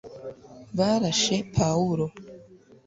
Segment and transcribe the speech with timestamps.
[0.77, 2.05] barashe pawulo